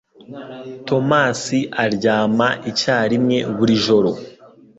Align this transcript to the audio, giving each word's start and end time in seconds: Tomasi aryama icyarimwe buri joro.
Tomasi 0.87 1.59
aryama 1.83 2.47
icyarimwe 2.69 3.37
buri 3.57 3.75
joro. 3.85 4.11